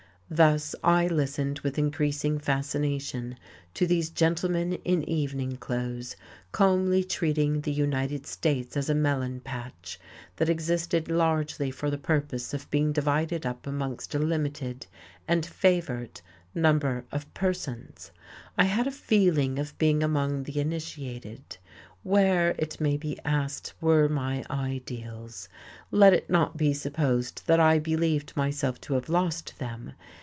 Thus 0.33 0.73
I 0.81 1.07
listened 1.07 1.59
with 1.59 1.77
increasing 1.77 2.39
fascination 2.39 3.35
to 3.73 3.85
these 3.85 4.09
gentlemen 4.09 4.75
in 4.85 5.03
evening 5.03 5.57
clothes 5.57 6.15
calmly 6.53 7.03
treating 7.03 7.59
the 7.59 7.73
United 7.73 8.25
States 8.25 8.77
as 8.77 8.89
a 8.89 8.95
melon 8.95 9.41
patch 9.41 9.99
that 10.37 10.47
existed 10.47 11.09
largely 11.11 11.69
for 11.69 11.89
the 11.89 11.97
purpose 11.97 12.53
of 12.53 12.69
being 12.71 12.93
divided 12.93 13.45
up 13.45 13.67
amongst 13.67 14.15
a 14.15 14.19
limited 14.19 14.87
and 15.27 15.45
favored 15.45 16.21
number 16.55 17.03
of 17.11 17.31
persons. 17.33 18.11
I 18.57 18.63
had 18.63 18.87
a 18.87 18.91
feeling 18.91 19.59
of 19.59 19.77
being 19.77 20.01
among 20.01 20.43
the 20.43 20.61
initiated. 20.61 21.57
Where, 22.03 22.55
it 22.57 22.79
may 22.79 22.95
be 22.95 23.19
asked, 23.25 23.73
were 23.81 24.07
my 24.07 24.45
ideals? 24.49 25.49
Let 25.91 26.13
it 26.13 26.29
not 26.29 26.55
be 26.55 26.73
supposed 26.73 27.43
that 27.47 27.59
I 27.59 27.79
believed 27.79 28.31
myself 28.37 28.79
to 28.81 28.93
have 28.93 29.09
lost 29.09 29.59
them. 29.59 29.91